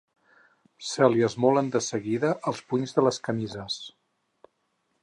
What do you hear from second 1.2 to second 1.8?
esmolen